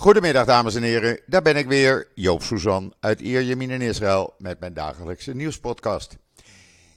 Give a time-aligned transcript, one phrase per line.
[0.00, 4.60] Goedemiddag dames en heren, daar ben ik weer, Joop Suzan uit Ierjemien in Israël met
[4.60, 6.16] mijn dagelijkse nieuwspodcast.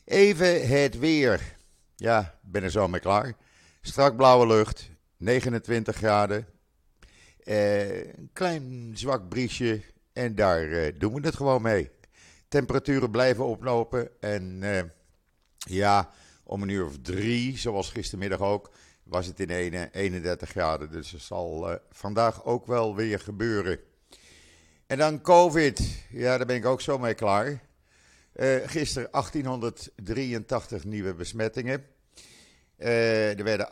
[0.05, 1.55] Even het weer.
[1.95, 3.33] Ja, ben er zo mee klaar.
[3.81, 6.47] Strak blauwe lucht, 29 graden,
[7.43, 9.81] eh, een klein zwak briesje
[10.13, 11.89] en daar eh, doen we het gewoon mee.
[12.47, 14.83] Temperaturen blijven oplopen en eh,
[15.57, 16.09] ja,
[16.43, 18.71] om een uur of drie, zoals gistermiddag ook,
[19.03, 19.49] was het in
[19.91, 20.91] 31 graden.
[20.91, 23.79] Dus het zal uh, vandaag ook wel weer gebeuren.
[24.87, 26.03] En dan COVID.
[26.09, 27.47] Ja, daar ben ik ook zo mee klaar.
[28.35, 31.85] Uh, gisteren 1883 nieuwe besmettingen.
[32.77, 33.67] Uh, er werden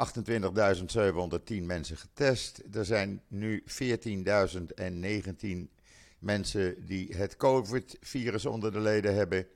[1.53, 2.61] 28.710 mensen getest.
[2.73, 5.47] Er zijn nu 14.019
[6.19, 9.47] mensen die het COVID-virus onder de leden hebben.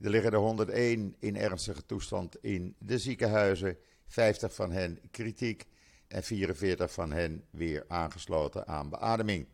[0.00, 3.76] Er liggen er 101 in ernstige toestand in de ziekenhuizen.
[4.08, 5.66] 50 van hen kritiek
[6.08, 9.46] en 44 van hen weer aangesloten aan beademing.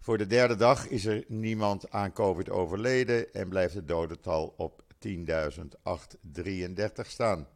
[0.00, 4.82] Voor de derde dag is er niemand aan COVID overleden en blijft het dodental op
[5.08, 5.16] 10.833
[7.06, 7.48] staan.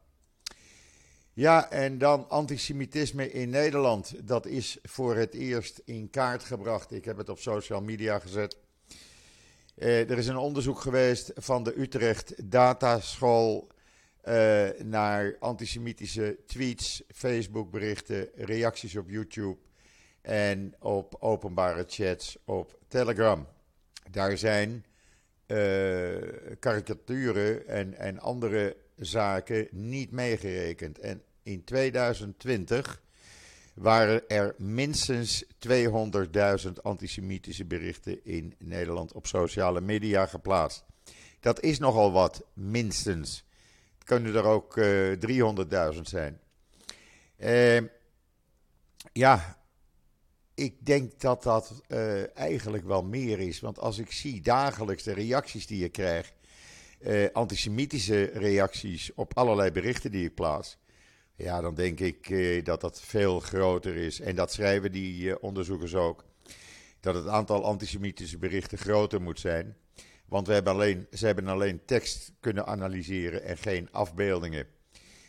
[1.32, 4.28] Ja, en dan antisemitisme in Nederland.
[4.28, 6.92] Dat is voor het eerst in kaart gebracht.
[6.92, 8.56] Ik heb het op social media gezet.
[9.74, 13.68] Eh, er is een onderzoek geweest van de Utrecht Dataschool
[14.28, 19.58] uh, naar antisemitische tweets, Facebook-berichten, reacties op YouTube
[20.20, 23.46] en op openbare chats op Telegram.
[24.10, 24.84] Daar zijn
[25.46, 26.16] uh,
[26.58, 30.98] karikaturen en, en andere zaken niet meegerekend.
[30.98, 33.02] En in 2020
[33.74, 40.84] waren er minstens 200.000 antisemitische berichten in Nederland op sociale media geplaatst.
[41.40, 43.44] Dat is nogal wat, minstens
[44.04, 46.40] kunnen er ook uh, eh, 300.000 zijn.
[47.38, 47.80] Uh,
[49.12, 49.58] ja,
[50.54, 53.60] ik denk dat dat uh, eigenlijk wel meer is.
[53.60, 56.32] Want als ik zie dagelijks de reacties die je krijgt,
[57.32, 60.78] antisemitische reacties op allerlei berichten die ik plaats.
[61.36, 64.20] Ja, dan denk ik dat dat veel groter is.
[64.20, 66.24] En dat schrijven die onderzoekers ook.
[67.00, 69.76] Dat het aantal antisemitische berichten groter moet zijn.
[70.28, 74.66] Want we hebben alleen, ze hebben alleen tekst kunnen analyseren en geen afbeeldingen.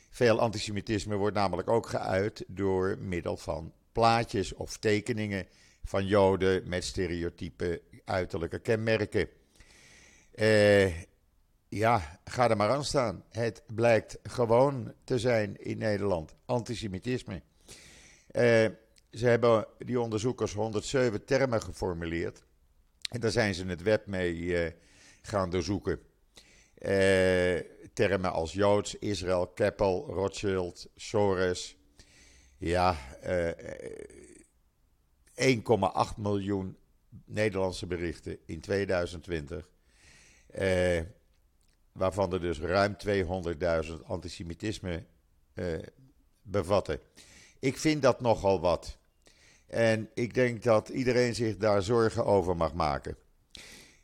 [0.10, 5.48] Veel antisemitisme wordt namelijk ook geuit door middel van plaatjes of tekeningen
[5.84, 9.28] van Joden met stereotype uiterlijke kenmerken.
[10.32, 11.02] Eh,
[11.70, 13.24] ja, ga er maar aan staan.
[13.30, 16.36] Het blijkt gewoon te zijn in Nederland.
[16.46, 17.42] Antisemitisme.
[18.28, 18.68] Eh,
[19.12, 22.44] ze hebben, die onderzoekers, 107 termen geformuleerd.
[23.10, 24.72] En daar zijn ze het web mee eh,
[25.22, 26.00] gaan doorzoeken.
[26.82, 27.60] Uh,
[27.94, 31.78] termen als Joods, Israël, Keppel, Rothschild, Soros.
[32.58, 33.50] Ja, uh,
[35.36, 35.62] eh,
[36.14, 36.78] 1,8 miljoen
[37.26, 39.70] Nederlandse berichten in 2020.
[40.56, 41.06] Uh, eh,
[41.92, 42.96] waarvan er dus ruim
[43.88, 45.06] 200.000 antisemitisme
[46.42, 47.00] bevatten.
[47.60, 48.98] Ik vind dat nogal wat.
[49.68, 53.18] En ik denk dat iedereen zich daar zorgen over mag maken.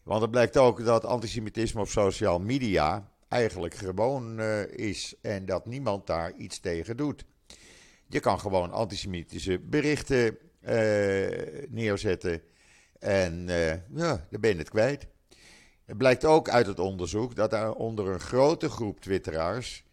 [0.03, 5.65] Want het blijkt ook dat antisemitisme op social media eigenlijk gewoon uh, is en dat
[5.65, 7.25] niemand daar iets tegen doet.
[8.07, 10.69] Je kan gewoon antisemitische berichten uh,
[11.69, 12.41] neerzetten
[12.99, 15.07] en uh, ja, dan ben je het kwijt.
[15.85, 19.83] Het blijkt ook uit het onderzoek dat er onder een grote groep twitteraars,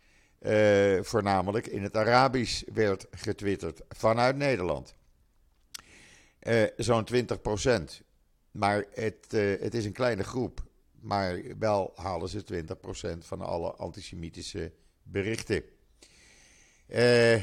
[1.01, 4.98] voornamelijk in het Arabisch, werd getwitterd vanuit Nederland.
[6.77, 8.03] Zo'n 20 procent.
[8.51, 10.67] Maar het, uh, het is een kleine groep.
[11.01, 12.65] Maar wel halen ze
[13.15, 14.73] 20% van alle antisemitische
[15.03, 15.63] berichten.
[16.89, 17.43] Uh,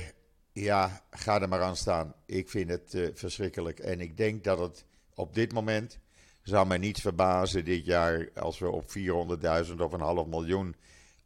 [0.52, 2.16] ja, ga er maar aan staan.
[2.26, 3.80] Ik vind het verschrikkelijk.
[3.80, 6.00] En ik denk dat het op dit moment.
[6.42, 8.90] Zou mij niets verbazen dit jaar als we op
[9.68, 10.76] 400.000 of een half miljoen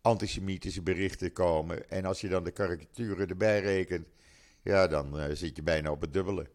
[0.01, 1.89] antisemitische berichten komen.
[1.89, 4.07] En als je dan de karikaturen erbij rekent,
[4.61, 6.49] ja, dan zit je bijna op het dubbele.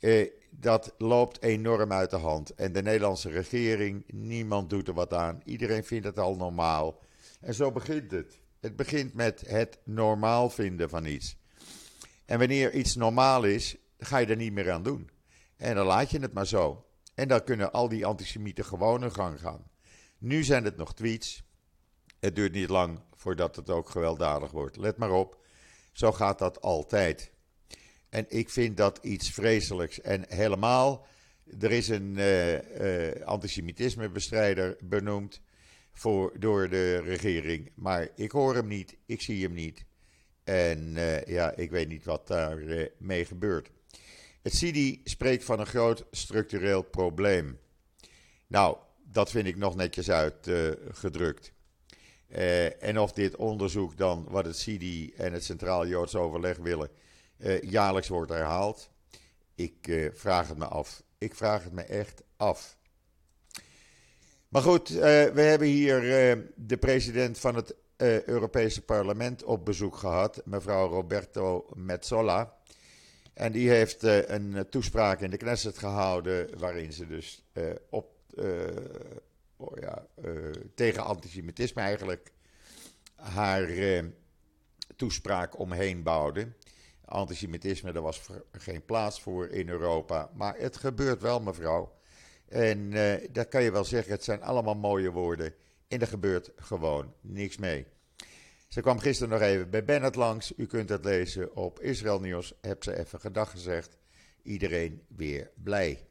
[0.00, 2.54] Eh, dat loopt enorm uit de hand.
[2.54, 5.40] En de Nederlandse regering, niemand doet er wat aan.
[5.44, 7.00] Iedereen vindt het al normaal.
[7.40, 8.38] En zo begint het.
[8.60, 11.36] Het begint met het normaal vinden van iets.
[12.24, 15.10] En wanneer iets normaal is, ga je er niet meer aan doen.
[15.56, 16.86] En dan laat je het maar zo.
[17.14, 19.70] En dan kunnen al die antisemieten gewoon hun gang gaan.
[20.18, 21.42] Nu zijn het nog tweets.
[22.20, 24.76] Het duurt niet lang voordat het ook gewelddadig wordt.
[24.76, 25.44] Let maar op,
[25.92, 27.32] zo gaat dat altijd.
[28.08, 30.00] En ik vind dat iets vreselijks.
[30.00, 31.06] En helemaal,
[31.60, 35.40] er is een uh, uh, antisemitismebestrijder benoemd
[35.92, 37.70] voor, door de regering.
[37.74, 39.84] Maar ik hoor hem niet, ik zie hem niet.
[40.44, 42.58] En uh, ja, ik weet niet wat daar
[42.98, 43.70] mee gebeurt.
[44.42, 47.58] Het CIDI spreekt van een groot structureel probleem.
[48.46, 51.52] Nou, dat vind ik nog netjes uitgedrukt.
[52.78, 56.90] En of dit onderzoek dan, wat het CIDI en het Centraal Joods Overleg willen,
[57.38, 58.90] uh, jaarlijks wordt herhaald.
[59.54, 61.02] Ik uh, vraag het me af.
[61.18, 62.76] Ik vraag het me echt af.
[64.48, 66.00] Maar goed, we hebben hier
[66.56, 67.74] de president van het
[68.26, 72.56] Europese parlement op bezoek gehad, mevrouw Roberto Metsola.
[73.34, 77.44] En die heeft een toespraak in de Knesset gehouden waarin ze dus
[77.90, 78.16] op
[79.56, 80.06] oh ja,
[80.74, 82.32] tegen antisemitisme eigenlijk
[83.14, 83.68] haar
[84.96, 86.48] toespraak omheen bouwde.
[87.08, 88.20] Antisemitisme, daar was
[88.52, 90.30] geen plaats voor in Europa.
[90.34, 91.96] Maar het gebeurt wel, mevrouw.
[92.48, 95.54] En uh, dat kan je wel zeggen, het zijn allemaal mooie woorden.
[95.88, 97.86] En er gebeurt gewoon niks mee.
[98.68, 100.52] Ze kwam gisteren nog even bij Bennett langs.
[100.56, 102.54] U kunt het lezen op Israël Nieuws.
[102.60, 103.96] Heb ze even gedag gezegd.
[104.42, 106.06] Iedereen weer blij.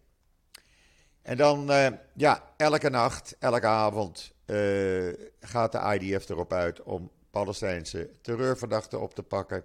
[1.22, 7.12] En dan, uh, ja, elke nacht, elke avond uh, gaat de IDF erop uit om
[7.32, 9.64] Palestijnse terreurverdachten op te pakken.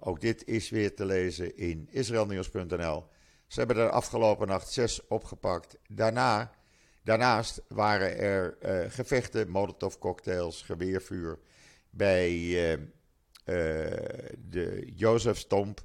[0.00, 3.04] Ook dit is weer te lezen in israelnieuws.nl.
[3.46, 5.78] Ze hebben er afgelopen nacht zes opgepakt.
[5.88, 6.50] Daarna,
[7.04, 11.38] daarnaast waren er uh, gevechten, molotovcocktails, geweervuur
[11.90, 12.88] bij
[14.38, 15.84] de Jozefstomp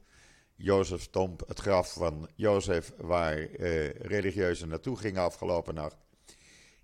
[0.55, 3.47] Jozef Stomp, het graf van Jozef, waar
[4.01, 5.95] religieuzen naartoe gingen afgelopen nacht.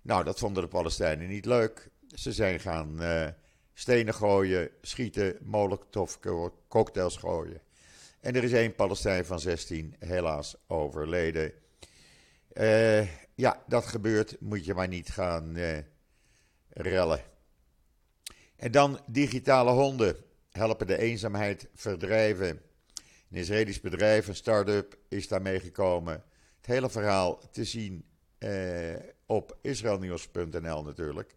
[0.02, 1.88] Nou, dat vonden de Palestijnen niet leuk.
[2.06, 2.96] Ze zijn gaan
[3.74, 6.16] stenen gooien, schieten, molotov
[6.68, 7.60] cocktails gooien.
[8.20, 11.52] En er is één Palestijn van 16 helaas overleden.
[12.54, 15.56] Uh, ja, dat gebeurt, moet je maar niet gaan
[16.68, 17.20] rellen.
[18.56, 20.16] En dan digitale honden
[20.50, 22.48] helpen de eenzaamheid verdrijven.
[23.30, 26.24] Een Israëlisch bedrijf, een start-up, is daarmee gekomen.
[26.56, 28.04] Het hele verhaal te zien
[28.38, 28.94] eh,
[29.26, 31.34] op israelnieuws.nl natuurlijk.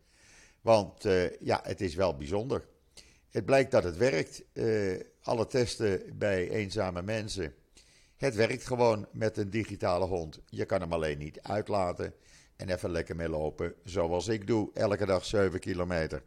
[0.66, 2.68] Want eh, ja, het is wel bijzonder.
[3.30, 4.44] Het blijkt dat het werkt.
[4.54, 7.54] Uh, alle testen bij eenzame mensen.
[8.16, 10.40] Het werkt gewoon met een digitale hond.
[10.50, 12.14] Je kan hem alleen niet uitlaten
[12.56, 13.74] en even lekker mee lopen.
[13.84, 16.24] Zoals ik doe, elke dag 7 kilometer.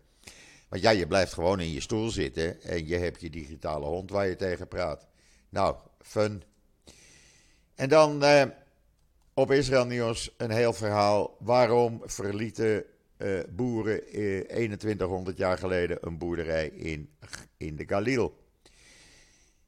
[0.68, 4.10] Want ja, je blijft gewoon in je stoel zitten en je hebt je digitale hond
[4.10, 5.06] waar je tegen praat.
[5.48, 6.42] Nou, fun.
[7.74, 8.44] En dan eh,
[9.34, 11.36] op Israël Nieuws een heel verhaal.
[11.38, 12.84] Waarom verlieten
[13.18, 17.10] eh, boeren eh, 2100 jaar geleden een boerderij in,
[17.56, 18.46] in de Galil?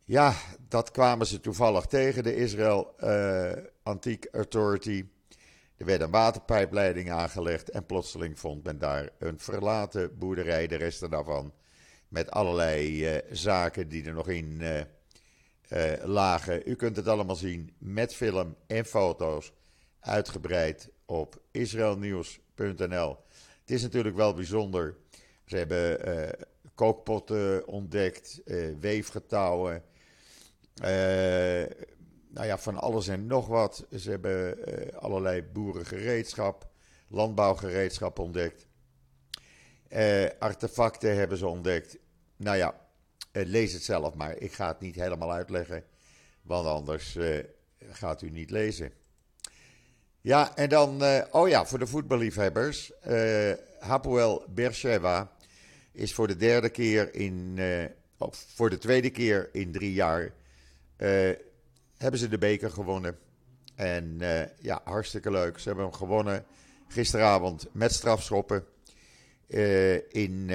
[0.05, 0.35] Ja,
[0.69, 3.53] dat kwamen ze toevallig tegen, de Israel uh,
[3.83, 5.05] Antique Authority.
[5.77, 11.11] Er werd een waterpijpleiding aangelegd en plotseling vond men daar een verlaten boerderij, de resten
[11.11, 11.53] daarvan.
[12.09, 14.63] Met allerlei zaken die er nog in
[16.03, 16.63] lagen.
[16.65, 19.53] U kunt het allemaal zien met film en foto's.
[20.01, 21.43] Uitgebreid op
[23.61, 24.97] Het is natuurlijk wel bijzonder.
[25.45, 26.29] Ze hebben uh,
[26.75, 29.83] kookpotten ontdekt, uh, weefgetouwen.
[32.29, 33.87] nou ja, van alles en nog wat.
[33.97, 34.57] Ze hebben
[35.01, 36.71] allerlei boerengereedschap,
[37.09, 38.67] landbouwgereedschap ontdekt.
[40.39, 41.99] artefacten hebben ze ontdekt.
[42.37, 42.87] Nou ja,
[43.33, 44.37] lees het zelf maar.
[44.37, 45.85] Ik ga het niet helemaal uitleggen,
[46.43, 47.19] want anders
[47.91, 49.00] gaat u niet lezen.
[50.21, 52.93] Ja, en dan, uh, oh ja, voor de voetballiefhebbers.
[53.79, 55.33] Hapoel Beersheba
[55.93, 57.59] is voor de derde keer in,
[58.19, 60.33] of voor de tweede keer in drie jaar,
[61.97, 63.19] hebben ze de beker gewonnen.
[63.75, 64.19] En
[64.59, 65.59] ja, hartstikke leuk.
[65.59, 66.45] Ze hebben hem gewonnen
[66.89, 68.65] gisteravond met strafschoppen
[70.09, 70.51] in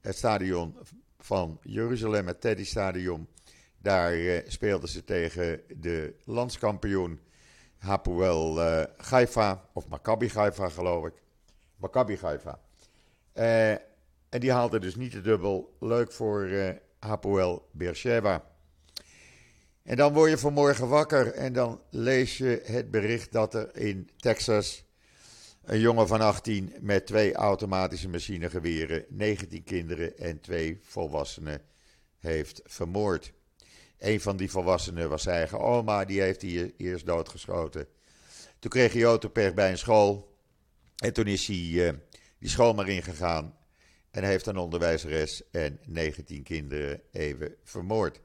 [0.00, 0.76] het stadion
[1.18, 3.28] van Jeruzalem, het Teddy Stadion.
[3.78, 7.20] Daar uh, speelden ze tegen de landskampioen
[7.84, 11.22] Hapoel uh, Haifa, of Maccabi Haifa geloof ik.
[11.76, 12.60] Maccabi Haifa.
[13.34, 13.70] Uh,
[14.28, 15.76] en die haalde dus niet de dubbel.
[15.80, 18.44] Leuk voor uh, Hapoel Beersheba.
[19.82, 24.10] En dan word je vanmorgen wakker en dan lees je het bericht dat er in
[24.16, 24.84] Texas
[25.64, 31.62] een jongen van 18 met twee automatische machinegeweren, 19 kinderen en twee volwassenen
[32.18, 33.32] heeft vermoord.
[34.04, 37.86] Een van die volwassenen was zijn eigen oma, die heeft hij eerst doodgeschoten.
[38.58, 40.36] Toen kreeg hij autopech bij een school
[40.96, 41.92] en toen is hij uh,
[42.38, 43.56] die school maar ingegaan
[44.10, 48.20] en heeft een onderwijzeres en 19 kinderen even vermoord.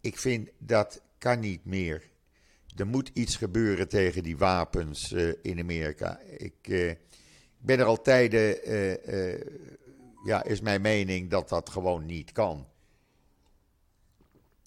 [0.00, 2.10] Ik vind dat kan niet meer.
[2.76, 6.18] Er moet iets gebeuren tegen die wapens uh, in Amerika.
[6.20, 6.92] Ik, uh,
[7.58, 8.58] ben er al tijden,
[10.24, 12.71] ja, is mijn mening dat dat gewoon niet kan.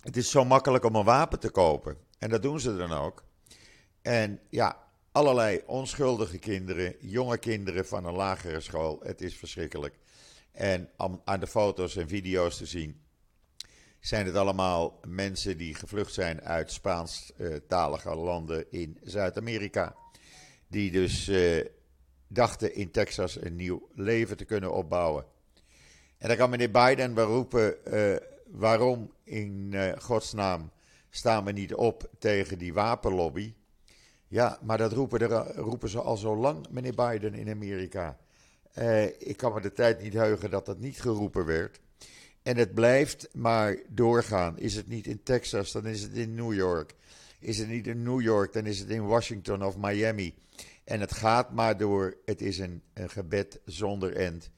[0.05, 1.97] Het is zo makkelijk om een wapen te kopen.
[2.19, 3.23] En dat doen ze dan ook.
[4.01, 4.77] En ja,
[5.11, 8.99] allerlei onschuldige kinderen, jonge kinderen van een lagere school.
[9.03, 9.95] Het is verschrikkelijk.
[10.51, 10.89] En
[11.23, 13.01] aan de foto's en video's te zien,
[13.99, 19.95] zijn het allemaal mensen die gevlucht zijn uit Spaanstalige landen in Zuid-Amerika.
[20.67, 21.65] Die dus eh,
[22.27, 25.25] dachten in Texas een nieuw leven te kunnen opbouwen.
[26.17, 30.71] En dan kan meneer Biden wel roepen: uh, waarom in uh, godsnaam
[31.09, 33.53] staan we niet op tegen die wapenlobby?
[34.27, 38.17] Ja, maar dat roepen, roepen ze al zo lang, meneer Biden, in Amerika.
[38.77, 41.79] Uh, ik kan me de tijd niet heugen dat dat niet geroepen werd.
[42.43, 44.59] En het blijft maar doorgaan.
[44.59, 46.95] Is het niet in Texas, dan is het in New York.
[47.39, 50.35] Is het niet in New York, dan is het in Washington of Miami.
[50.83, 52.17] En het gaat maar door.
[52.25, 54.49] Het is een, een gebed zonder end.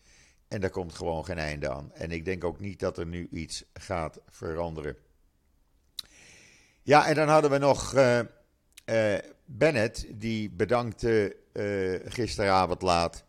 [0.47, 1.91] En daar komt gewoon geen einde aan.
[1.93, 4.97] En ik denk ook niet dat er nu iets gaat veranderen.
[6.83, 8.19] Ja, en dan hadden we nog uh,
[9.45, 13.25] Bennett, die bedankte uh, gisteravond laat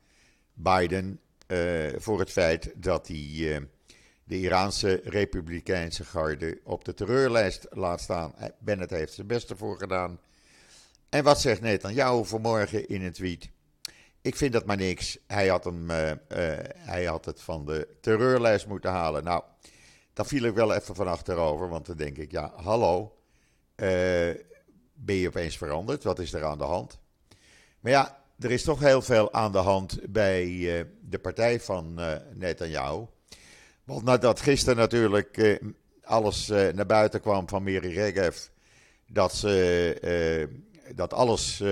[0.53, 1.21] Biden
[1.97, 3.69] voor het feit dat hij
[4.25, 8.35] de Iraanse Republikeinse Garde op de terreurlijst laat staan.
[8.59, 10.21] Bennett heeft zijn best ervoor gedaan.
[11.09, 13.51] En wat zegt Netanyahu vanmorgen in een tweet?
[14.21, 15.19] Ik vind dat maar niks.
[15.27, 16.17] Hij had, hem, uh, uh,
[16.75, 19.25] hij had het van de terreurlijst moeten halen.
[19.25, 19.43] Nou,
[20.13, 23.17] daar viel ik wel even van achterover, want dan denk ik, ja, hallo,
[23.77, 23.89] uh,
[24.95, 26.05] ben je opeens veranderd?
[26.05, 26.99] Wat is er aan de hand?
[27.81, 30.47] Maar ja, er is toch heel veel aan de hand bij
[31.01, 32.01] de partij van
[32.35, 33.07] Netanyahu.
[33.85, 35.61] Want nadat gisteren natuurlijk
[36.03, 38.39] alles naar buiten kwam van Miri Regev,
[39.07, 40.49] dat, ze,
[40.95, 41.63] dat alles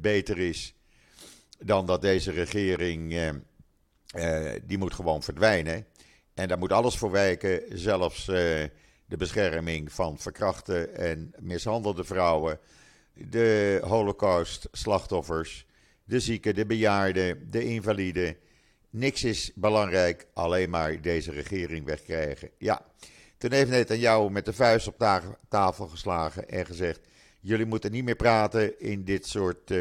[0.00, 0.74] beter is
[1.64, 3.28] dan dat deze regering, uh,
[4.16, 5.86] uh, die moet gewoon verdwijnen.
[6.34, 8.34] En daar moet alles voor wijken, zelfs uh,
[9.06, 12.58] de bescherming van verkrachte en mishandelde vrouwen,
[13.14, 15.66] de holocaust-slachtoffers,
[16.04, 18.36] de zieken, de bejaarden, de invaliden.
[18.90, 22.50] Niks is belangrijk, alleen maar deze regering wegkrijgen.
[22.58, 22.86] Ja,
[23.38, 24.96] toen heeft Netanyahu met de vuist op
[25.48, 27.00] tafel geslagen en gezegd:
[27.40, 29.72] Jullie moeten niet meer praten in dit soort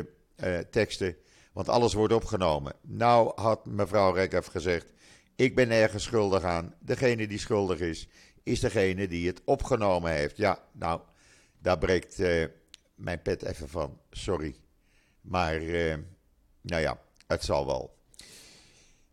[0.69, 1.15] teksten.
[1.51, 2.73] Want alles wordt opgenomen.
[2.81, 4.93] Nou had mevrouw Rekev gezegd:
[5.35, 6.73] Ik ben ergens schuldig aan.
[6.79, 8.07] Degene die schuldig is,
[8.43, 10.37] is degene die het opgenomen heeft.
[10.37, 11.01] Ja, nou,
[11.59, 12.45] daar breekt uh,
[12.95, 13.99] mijn pet even van.
[14.09, 14.55] Sorry.
[15.21, 15.95] Maar, uh,
[16.61, 17.99] nou ja, het zal wel.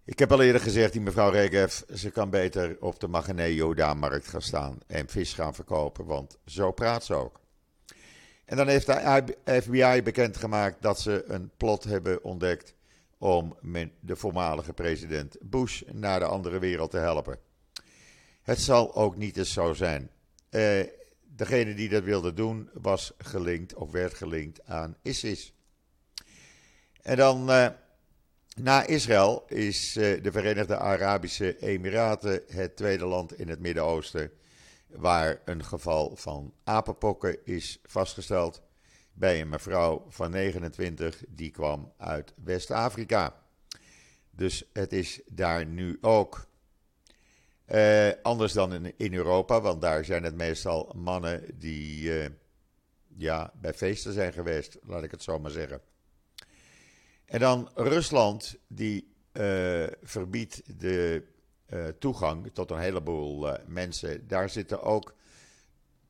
[0.04, 4.28] Ik heb al eerder gezegd, die mevrouw Regev, ze kan beter op de Magenee Joda-markt
[4.28, 7.40] gaan staan en vis gaan verkopen, want zo praat ze ook.
[8.48, 12.74] En dan heeft de FBI bekendgemaakt dat ze een plot hebben ontdekt
[13.18, 13.56] om
[14.00, 17.38] de voormalige president Bush naar de andere wereld te helpen.
[18.42, 20.10] Het zal ook niet eens zo zijn.
[20.50, 20.80] Uh,
[21.22, 25.54] degene die dat wilde doen was gelinkt of werd gelinkt aan ISIS.
[27.02, 27.68] En dan uh,
[28.56, 34.30] na Israël is uh, de Verenigde Arabische Emiraten het tweede land in het Midden-Oosten
[34.88, 38.62] waar een geval van apenpokken is vastgesteld
[39.12, 43.42] bij een mevrouw van 29 die kwam uit West-Afrika.
[44.30, 46.46] Dus het is daar nu ook.
[47.72, 52.26] Uh, anders dan in, in, Europa, want daar zijn het meestal mannen die uh,
[53.16, 55.80] ja, bij feesten zijn geweest, laat ik het zo maar zeggen.
[57.24, 61.26] En dan Rusland, die uh, verbiedt de
[61.98, 64.28] toegang tot een heleboel uh, mensen.
[64.28, 65.14] Daar zitten ook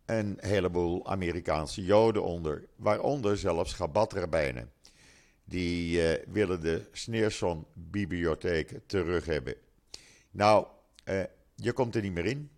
[0.05, 4.73] een heleboel Amerikaanse Joden onder, waaronder zelfs Gabat-rabbijnen.
[5.45, 9.55] Die uh, willen de Sneerson-bibliotheek terug hebben.
[10.31, 10.67] Nou,
[11.55, 12.51] je komt er niet meer in.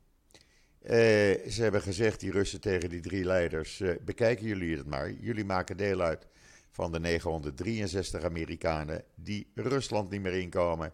[1.51, 5.13] ze hebben gezegd, die Russen tegen die drie leiders, bekijken jullie het maar.
[5.13, 6.27] Jullie maken deel uit
[6.71, 10.93] van de 963 Amerikanen die Rusland niet meer inkomen.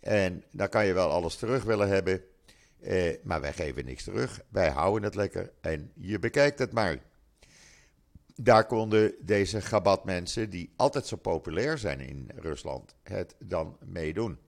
[0.00, 2.22] En dan kan je wel alles terug willen hebben.
[2.80, 4.40] Eh, maar wij geven niks terug.
[4.48, 6.98] Wij houden het lekker en je bekijkt het maar.
[8.34, 14.38] Daar konden deze Gabat-mensen, die altijd zo populair zijn in Rusland, het dan meedoen.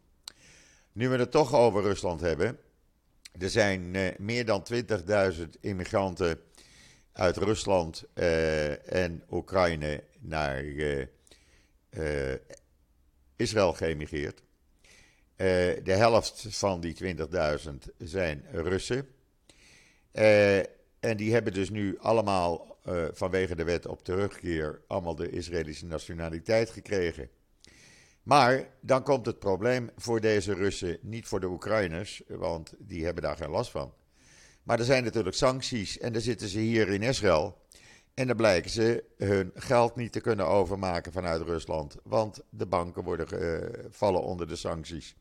[0.92, 2.58] Nu we het toch over Rusland hebben.
[3.38, 4.66] Er zijn eh, meer dan
[5.32, 6.40] 20.000 immigranten
[7.12, 11.04] uit Rusland uh, en Oekraïne naar uh,
[13.36, 14.42] Israël geëmigreerd.
[15.40, 15.46] Uh,
[15.82, 19.08] de helft van die 20.000 zijn Russen.
[20.12, 20.58] Uh,
[21.00, 25.86] en die hebben dus nu allemaal uh, vanwege de wet op terugkeer allemaal de Israëlische
[25.86, 27.28] nationaliteit gekregen.
[28.22, 33.22] Maar dan komt het probleem voor deze Russen, niet voor de Oekraïners, want die hebben
[33.22, 33.92] daar geen last van.
[34.62, 37.58] Maar er zijn natuurlijk sancties en dan zitten ze hier in Israël.
[38.14, 43.04] En dan blijken ze hun geld niet te kunnen overmaken vanuit Rusland, want de banken
[43.04, 43.28] worden,
[43.90, 45.16] vallen onder de sancties.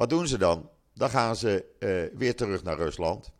[0.00, 0.70] Wat doen ze dan?
[0.94, 3.32] Dan gaan ze uh, weer terug naar Rusland.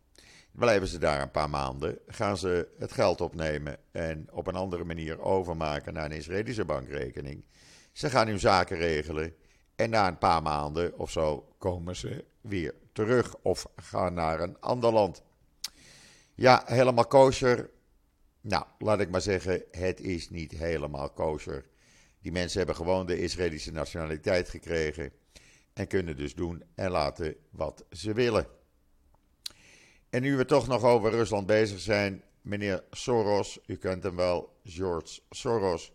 [0.53, 4.85] Blijven ze daar een paar maanden, gaan ze het geld opnemen en op een andere
[4.85, 7.45] manier overmaken naar een Israëlische bankrekening.
[7.93, 9.35] Ze gaan hun zaken regelen
[9.77, 14.61] en na een paar maanden of zo komen ze weer terug of gaan naar een
[14.61, 15.23] ander land.
[16.35, 17.71] Ja, helemaal kosher.
[18.41, 21.67] Nou, laat ik maar zeggen, het is niet helemaal kosher.
[22.23, 25.13] Die mensen hebben gewoon de Israëlische nationaliteit gekregen
[25.73, 28.47] en kunnen dus doen en laten wat ze willen.
[30.11, 34.59] En nu we toch nog over Rusland bezig zijn, meneer Soros, u kent hem wel,
[34.65, 35.93] George Soros,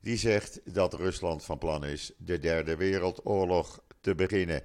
[0.00, 4.62] die zegt dat Rusland van plan is de derde wereldoorlog te beginnen.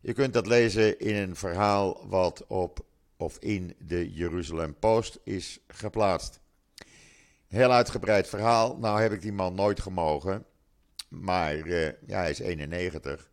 [0.00, 2.84] Je kunt dat lezen in een verhaal wat op
[3.16, 6.40] of in de Jeruzalem Post is geplaatst.
[7.46, 8.76] Heel uitgebreid verhaal.
[8.78, 10.44] Nou heb ik die man nooit gemogen.
[11.08, 13.30] Maar uh, ja, hij is 91.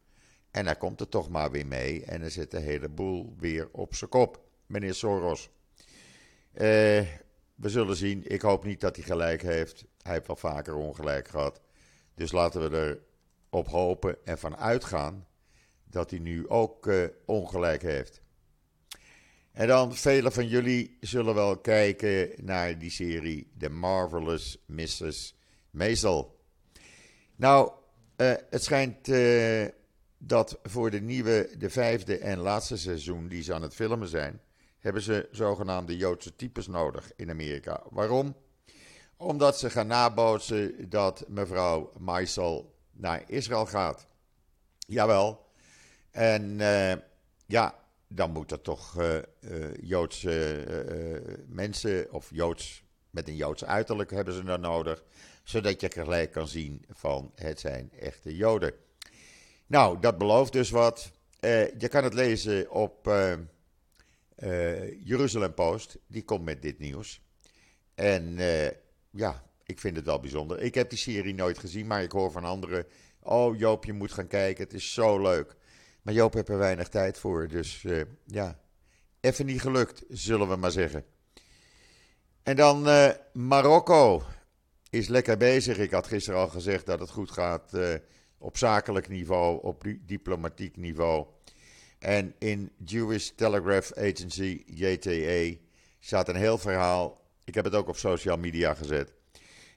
[0.53, 2.05] En hij komt er toch maar weer mee.
[2.05, 4.41] En er zit de hele boel weer op zijn kop.
[4.65, 5.50] Meneer Soros.
[6.53, 6.62] Uh,
[7.55, 8.31] we zullen zien.
[8.31, 9.86] Ik hoop niet dat hij gelijk heeft.
[10.01, 11.62] Hij heeft wel vaker ongelijk gehad.
[12.15, 13.01] Dus laten we
[13.50, 15.27] erop hopen en van uitgaan
[15.83, 18.22] dat hij nu ook uh, ongelijk heeft.
[19.51, 25.36] En dan, velen van jullie zullen wel kijken naar die serie The Marvelous Mrs.
[25.69, 26.39] Maisel.
[27.36, 27.72] Nou,
[28.17, 29.07] uh, het schijnt
[30.25, 34.42] dat voor de nieuwe, de vijfde en laatste seizoen die ze aan het filmen zijn,
[34.80, 37.84] hebben ze zogenaamde Joodse types nodig in Amerika.
[37.89, 38.36] Waarom?
[39.18, 44.08] Omdat ze gaan nabootsen dat mevrouw Maisel naar Israël gaat.
[44.77, 45.46] Jawel.
[46.12, 46.94] En uh,
[47.46, 47.75] ja,
[48.08, 50.63] dan moeten toch uh, uh, Joodse
[51.48, 55.03] mensen of Joods met een Joods uiterlijk hebben ze dan nodig,
[55.44, 58.74] zodat je gelijk kan zien van het zijn echte Joden.
[59.67, 61.12] Nou, dat belooft dus wat.
[61.78, 63.12] je kan het lezen op
[65.04, 67.21] Jeruzalem Post, die komt met dit nieuws.
[67.95, 68.36] En
[69.10, 70.62] ja, ik vind het wel bijzonder.
[70.62, 72.86] Ik heb die serie nooit gezien, maar ik hoor van anderen,
[73.19, 75.56] oh Joop, je moet gaan kijken, het is zo leuk.
[76.04, 77.47] Maar Joop heeft er weinig tijd voor.
[77.47, 78.60] Dus uh, ja,
[79.19, 81.06] even niet gelukt, zullen we maar zeggen.
[82.43, 84.23] En dan uh, Marokko
[84.89, 85.78] is lekker bezig.
[85.78, 87.93] Ik had gisteren al gezegd dat het goed gaat uh,
[88.43, 91.27] op zakelijk niveau, op diplomatiek niveau.
[91.99, 95.58] En in Jewish Telegraph Agency, JTE,
[95.99, 97.21] staat een heel verhaal.
[97.43, 99.13] Ik heb het ook op social media gezet.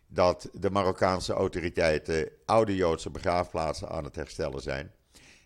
[0.07, 4.93] Dat de Marokkaanse autoriteiten oude Joodse begraafplaatsen aan het herstellen zijn.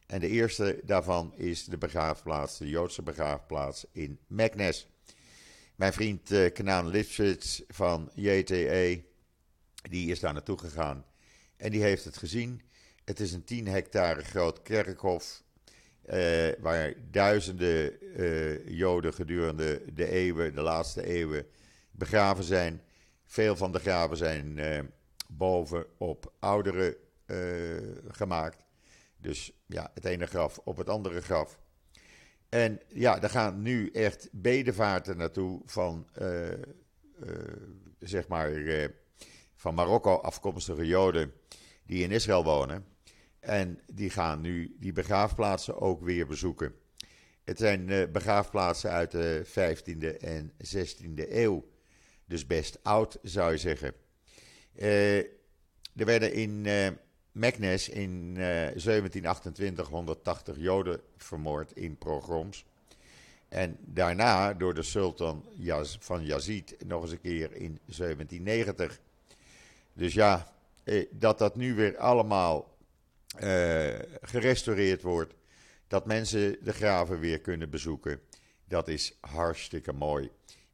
[0.06, 4.88] En de eerste daarvan is de begraafplaats, de Joodse begraafplaats in Meknes.
[5.74, 7.04] Mijn vriend uh, Knaan
[7.68, 9.02] van JTE,
[9.90, 11.04] die is daar naartoe gegaan
[11.60, 12.62] en die heeft het gezien.
[13.10, 15.42] Het is een 10 hectare groot kerkhof
[16.06, 21.46] uh, waar duizenden uh, Joden gedurende de eeuwen, de laatste eeuwen,
[21.90, 22.82] begraven zijn.
[23.24, 24.58] Veel van de graven zijn
[25.28, 26.94] boven op ouderen
[28.08, 28.64] gemaakt.
[29.16, 31.58] Dus ja, het ene graf op het andere graf.
[32.48, 36.56] En ja, daar gaan nu echt bedevaarten naartoe van, uh, uh,
[37.98, 38.88] zeg maar, uh,
[39.54, 41.32] van Marokko afkomstige Joden
[41.86, 42.98] die in Israël wonen.
[43.40, 46.74] En die gaan nu die begraafplaatsen ook weer bezoeken.
[47.44, 51.68] Het zijn begraafplaatsen uit de 15e en 16e eeuw.
[52.24, 53.94] Dus best oud, zou je zeggen.
[55.94, 56.66] er werden in
[57.32, 62.64] Meknes in uh, 1728 180 Joden vermoord in pogroms.
[63.48, 65.44] En daarna door de sultan
[65.98, 69.00] van Yazid nog eens een keer in 1790.
[69.92, 70.52] Dus ja,
[70.84, 72.69] eh, dat dat nu weer allemaal eh,
[74.20, 75.34] gerestaureerd wordt.
[75.86, 78.20] Dat mensen de graven weer kunnen bezoeken.
[78.64, 80.30] Dat is hartstikke mooi.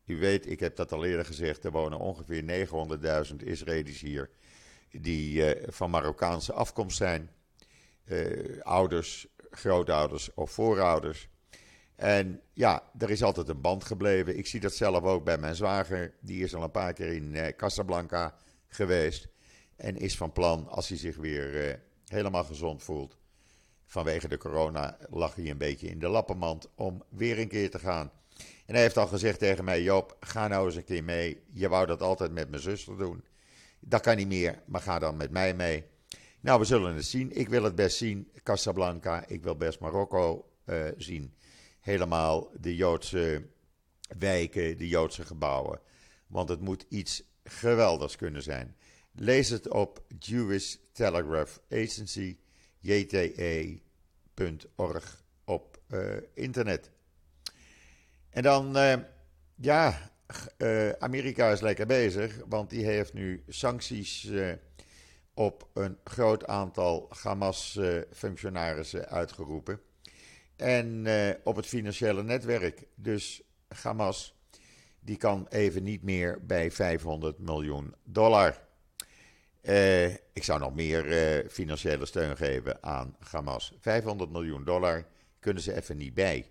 [0.07, 2.69] U weet, ik heb dat al eerder gezegd, er wonen ongeveer
[3.31, 4.31] 900.000 Israëli's hier
[4.91, 7.31] die uh, van Marokkaanse afkomst zijn.
[8.05, 11.29] Uh, ouders, grootouders of voorouders.
[11.97, 14.39] En ja, er is altijd een band gebleven.
[14.39, 16.15] Ik zie dat zelf ook bij mijn zwager.
[16.21, 18.35] Die is al een paar keer in Casablanca
[18.69, 19.29] geweest.
[19.77, 23.17] En is van plan, als hij zich weer helemaal gezond voelt.
[23.87, 27.79] Vanwege de corona lag hij een beetje in de lappenmand om weer een keer te
[27.79, 28.11] gaan.
[28.67, 31.43] En hij heeft al gezegd tegen mij: Joop, ga nou eens een keer mee.
[31.53, 33.25] Je wou dat altijd met mijn zuster doen.
[33.81, 35.85] Dat kan niet meer, maar ga dan met mij mee.
[36.41, 37.37] Nou, we zullen het zien.
[37.37, 39.27] Ik wil het best zien, Casablanca.
[39.27, 41.35] Ik wil best Marokko uh, zien.
[41.81, 43.47] Helemaal de Joodse
[44.19, 45.81] wijken, de Joodse gebouwen.
[46.27, 48.77] Want het moet iets geweldigs kunnen zijn.
[49.13, 52.37] Lees het op Jewish Telegraph Agency,
[52.81, 53.83] jte.org
[55.45, 56.91] op uh, internet.
[58.31, 58.95] En dan, uh,
[59.55, 60.11] ja,
[60.59, 64.31] uh, Amerika is lekker bezig, want die heeft nu sancties
[65.35, 69.81] op een groot aantal Hamas-functionarissen uitgeroepen.
[70.57, 71.07] En
[71.45, 72.87] op het financiële netwerk.
[72.95, 74.35] Dus Hamas,
[75.01, 78.65] die kan even niet meer bij 500 miljoen dollar.
[79.63, 83.73] Uh, ik zou nog meer uh, financiële steun geven aan Hamas.
[83.81, 85.07] 500 miljoen dollar
[85.41, 86.47] kunnen ze even niet bij.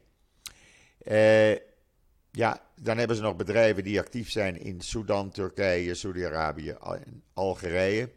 [1.04, 1.52] Uh,
[2.32, 8.10] ja, dan hebben ze nog bedrijven die actief zijn in Sudan, Turkije, Saudi-Arabië en Algerije.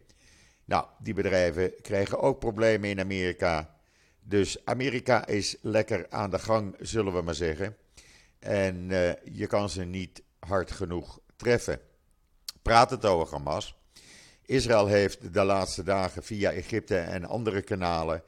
[0.65, 3.77] Nou, die bedrijven krijgen ook problemen in Amerika.
[4.21, 7.77] Dus Amerika is lekker aan de gang, zullen we maar zeggen.
[8.39, 8.89] En
[9.33, 11.81] je kan ze niet hard genoeg treffen.
[12.63, 13.78] Praat het over Hamas.
[14.49, 18.23] Israël heeft de laatste dagen via Egypte en andere kanalen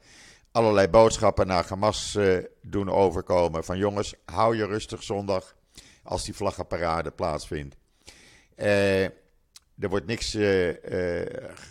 [0.51, 3.63] allerlei boodschappen naar Hamas uh, doen overkomen.
[3.63, 5.55] Van jongens, hou je rustig zondag
[6.03, 7.75] als die vlaggenparade plaatsvindt.
[8.57, 10.69] Uh, er wordt niks, uh,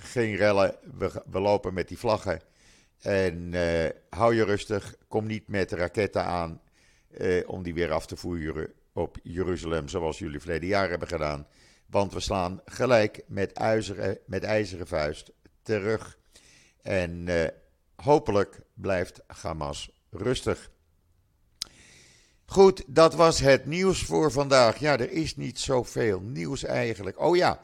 [0.02, 2.40] geen rellen, we, we, lopen met die vlaggen.
[3.00, 3.54] En
[4.10, 6.60] hou je rustig, kom niet met raketten aan
[7.46, 11.46] om die weer af te voeren op Jeruzalem, zoals jullie verleden jaar hebben gedaan.
[11.90, 16.18] Want we slaan gelijk met, ijzeren, met ijzeren vuist terug.
[16.82, 17.44] En uh,
[17.96, 20.70] hopelijk blijft Hamas rustig.
[22.44, 24.78] Goed, dat was het nieuws voor vandaag.
[24.78, 27.20] Ja, er is niet zoveel nieuws eigenlijk.
[27.20, 27.60] Oh ja,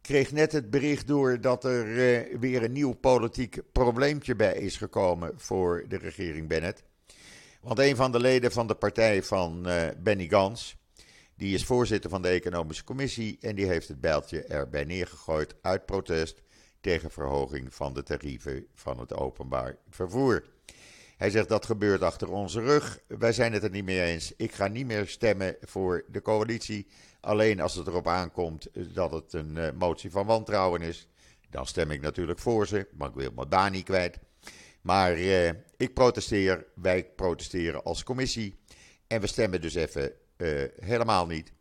[0.00, 4.76] kreeg net het bericht door dat er uh, weer een nieuw politiek probleempje bij is
[4.76, 6.82] gekomen voor de regering Bennett.
[7.60, 10.76] Want een van de leden van de partij van uh, Benny Gans,
[11.42, 15.86] die is voorzitter van de Economische Commissie en die heeft het bijltje erbij neergegooid uit
[15.86, 16.42] protest
[16.80, 20.44] tegen verhoging van de tarieven van het openbaar vervoer.
[21.16, 22.98] Hij zegt dat gebeurt achter onze rug.
[23.06, 24.32] Wij zijn het er niet mee eens.
[24.36, 26.86] Ik ga niet meer stemmen voor de coalitie.
[27.20, 31.08] Alleen als het erop aankomt dat het een uh, motie van wantrouwen is.
[31.50, 34.18] Dan stem ik natuurlijk voor ze, maar ik wil mijn baan niet kwijt.
[34.80, 38.60] Maar uh, ik protesteer, wij protesteren als commissie.
[39.06, 40.12] En we stemmen dus even
[40.80, 41.52] helemaal niet.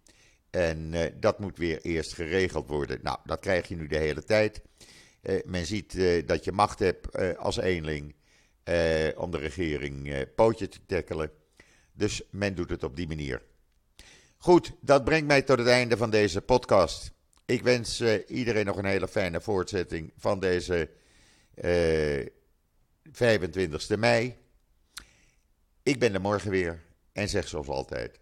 [0.52, 3.00] En uh, dat moet weer eerst geregeld worden.
[3.02, 4.62] Nou, dat krijg je nu de hele tijd.
[5.22, 8.16] Uh, men ziet dat je macht hebt als eenling
[9.16, 11.32] om de regering pootje te tackelen.
[11.94, 13.42] Dus men doet het op die manier.
[14.38, 17.12] Goed, dat brengt mij tot het einde van deze podcast.
[17.46, 20.90] Ik wens iedereen nog een hele fijne voortzetting van deze
[23.12, 24.38] 25 mei.
[25.84, 28.22] Ik ben er morgen weer en zeg zoals altijd